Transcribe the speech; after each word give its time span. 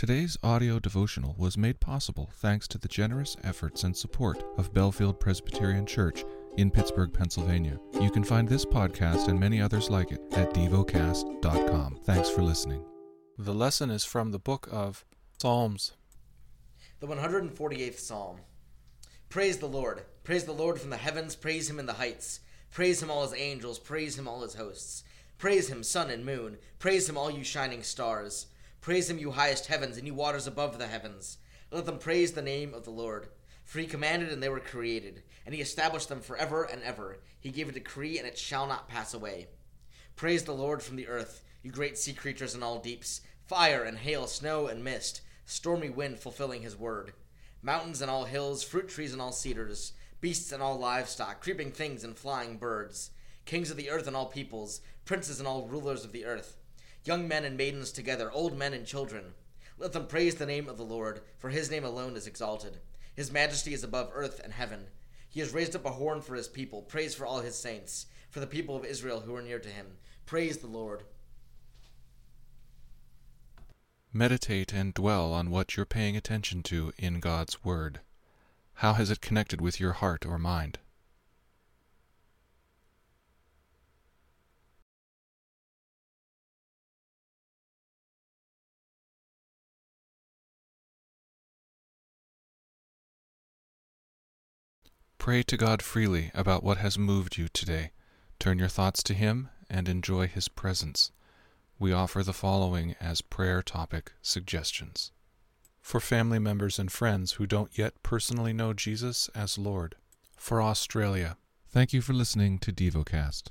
Today's 0.00 0.38
audio 0.42 0.78
devotional 0.78 1.34
was 1.36 1.58
made 1.58 1.78
possible 1.78 2.30
thanks 2.36 2.66
to 2.68 2.78
the 2.78 2.88
generous 2.88 3.36
efforts 3.44 3.84
and 3.84 3.94
support 3.94 4.42
of 4.56 4.72
Bellefield 4.72 5.20
Presbyterian 5.20 5.84
Church 5.84 6.24
in 6.56 6.70
Pittsburgh, 6.70 7.12
Pennsylvania. 7.12 7.78
You 8.00 8.10
can 8.10 8.24
find 8.24 8.48
this 8.48 8.64
podcast 8.64 9.28
and 9.28 9.38
many 9.38 9.60
others 9.60 9.90
like 9.90 10.10
it 10.10 10.22
at 10.32 10.54
devocast.com. 10.54 11.98
Thanks 12.04 12.30
for 12.30 12.40
listening. 12.40 12.82
The 13.36 13.52
lesson 13.52 13.90
is 13.90 14.02
from 14.02 14.30
the 14.30 14.38
book 14.38 14.70
of 14.72 15.04
Psalms. 15.36 15.92
The 17.00 17.06
148th 17.06 17.98
Psalm. 17.98 18.38
Praise 19.28 19.58
the 19.58 19.68
Lord. 19.68 20.04
Praise 20.24 20.44
the 20.44 20.52
Lord 20.52 20.80
from 20.80 20.88
the 20.88 20.96
heavens. 20.96 21.36
Praise 21.36 21.68
him 21.68 21.78
in 21.78 21.84
the 21.84 21.92
heights. 21.92 22.40
Praise 22.70 23.02
him, 23.02 23.10
all 23.10 23.28
his 23.28 23.38
angels. 23.38 23.78
Praise 23.78 24.18
him, 24.18 24.26
all 24.26 24.40
his 24.40 24.54
hosts. 24.54 25.04
Praise 25.36 25.68
him, 25.68 25.82
sun 25.82 26.08
and 26.08 26.24
moon. 26.24 26.56
Praise 26.78 27.06
him, 27.06 27.18
all 27.18 27.30
you 27.30 27.44
shining 27.44 27.82
stars. 27.82 28.46
Praise 28.80 29.10
him, 29.10 29.18
you 29.18 29.32
highest 29.32 29.66
heavens, 29.66 29.98
and 29.98 30.06
you 30.06 30.14
waters 30.14 30.46
above 30.46 30.78
the 30.78 30.86
heavens. 30.86 31.36
Let 31.70 31.84
them 31.84 31.98
praise 31.98 32.32
the 32.32 32.40
name 32.40 32.72
of 32.72 32.84
the 32.84 32.90
Lord. 32.90 33.28
For 33.62 33.78
he 33.78 33.86
commanded, 33.86 34.32
and 34.32 34.42
they 34.42 34.48
were 34.48 34.58
created, 34.58 35.22
and 35.44 35.54
he 35.54 35.60
established 35.60 36.08
them 36.08 36.22
forever 36.22 36.64
and 36.64 36.82
ever. 36.82 37.18
He 37.38 37.50
gave 37.50 37.68
a 37.68 37.72
decree, 37.72 38.16
and 38.18 38.26
it 38.26 38.38
shall 38.38 38.66
not 38.66 38.88
pass 38.88 39.12
away. 39.12 39.48
Praise 40.16 40.44
the 40.44 40.54
Lord 40.54 40.82
from 40.82 40.96
the 40.96 41.08
earth, 41.08 41.42
you 41.62 41.70
great 41.70 41.98
sea 41.98 42.14
creatures 42.14 42.54
in 42.54 42.62
all 42.62 42.78
deeps, 42.78 43.20
fire 43.46 43.82
and 43.82 43.98
hail, 43.98 44.26
snow 44.26 44.66
and 44.66 44.82
mist, 44.82 45.20
stormy 45.44 45.90
wind 45.90 46.18
fulfilling 46.18 46.62
his 46.62 46.76
word. 46.76 47.12
Mountains 47.60 48.00
and 48.00 48.10
all 48.10 48.24
hills, 48.24 48.62
fruit 48.62 48.88
trees 48.88 49.12
and 49.12 49.20
all 49.20 49.32
cedars, 49.32 49.92
beasts 50.22 50.52
and 50.52 50.62
all 50.62 50.78
livestock, 50.78 51.42
creeping 51.42 51.70
things 51.70 52.02
and 52.02 52.16
flying 52.16 52.56
birds, 52.56 53.10
kings 53.44 53.70
of 53.70 53.76
the 53.76 53.90
earth 53.90 54.06
and 54.06 54.16
all 54.16 54.26
peoples, 54.26 54.80
princes 55.04 55.38
and 55.38 55.46
all 55.46 55.68
rulers 55.68 56.02
of 56.02 56.12
the 56.12 56.24
earth 56.24 56.56
young 57.04 57.26
men 57.26 57.44
and 57.44 57.56
maidens 57.56 57.92
together, 57.92 58.30
old 58.32 58.56
men 58.56 58.74
and 58.74 58.86
children. 58.86 59.34
Let 59.78 59.92
them 59.92 60.06
praise 60.06 60.34
the 60.34 60.46
name 60.46 60.68
of 60.68 60.76
the 60.76 60.84
Lord, 60.84 61.22
for 61.38 61.50
his 61.50 61.70
name 61.70 61.84
alone 61.84 62.16
is 62.16 62.26
exalted. 62.26 62.78
His 63.14 63.32
majesty 63.32 63.72
is 63.72 63.82
above 63.82 64.10
earth 64.12 64.40
and 64.42 64.52
heaven. 64.52 64.86
He 65.28 65.40
has 65.40 65.54
raised 65.54 65.74
up 65.76 65.86
a 65.86 65.90
horn 65.90 66.20
for 66.20 66.34
his 66.34 66.48
people. 66.48 66.82
Praise 66.82 67.14
for 67.14 67.24
all 67.24 67.40
his 67.40 67.54
saints, 67.56 68.06
for 68.30 68.40
the 68.40 68.46
people 68.46 68.76
of 68.76 68.84
Israel 68.84 69.20
who 69.20 69.34
are 69.34 69.42
near 69.42 69.58
to 69.58 69.68
him. 69.68 69.86
Praise 70.26 70.58
the 70.58 70.66
Lord. 70.66 71.04
Meditate 74.12 74.72
and 74.72 74.92
dwell 74.92 75.32
on 75.32 75.50
what 75.50 75.76
you're 75.76 75.86
paying 75.86 76.16
attention 76.16 76.62
to 76.64 76.92
in 76.98 77.20
God's 77.20 77.64
Word. 77.64 78.00
How 78.74 78.94
has 78.94 79.10
it 79.10 79.20
connected 79.20 79.60
with 79.60 79.78
your 79.78 79.92
heart 79.92 80.26
or 80.26 80.38
mind? 80.38 80.78
Pray 95.20 95.42
to 95.42 95.58
God 95.58 95.82
freely 95.82 96.30
about 96.34 96.64
what 96.64 96.78
has 96.78 96.98
moved 96.98 97.36
you 97.36 97.46
today. 97.48 97.90
Turn 98.38 98.58
your 98.58 98.68
thoughts 98.68 99.02
to 99.02 99.12
Him 99.12 99.50
and 99.68 99.86
enjoy 99.86 100.26
His 100.26 100.48
presence. 100.48 101.12
We 101.78 101.92
offer 101.92 102.22
the 102.22 102.32
following 102.32 102.96
as 102.98 103.20
prayer 103.20 103.62
topic 103.62 104.12
suggestions. 104.22 105.12
For 105.82 106.00
family 106.00 106.38
members 106.38 106.78
and 106.78 106.90
friends 106.90 107.32
who 107.32 107.46
don't 107.46 107.76
yet 107.76 108.02
personally 108.02 108.54
know 108.54 108.72
Jesus 108.72 109.28
as 109.34 109.58
Lord. 109.58 109.94
For 110.38 110.62
Australia. 110.62 111.36
Thank 111.68 111.92
you 111.92 112.00
for 112.00 112.14
listening 112.14 112.58
to 112.60 112.72
DevoCast. 112.72 113.42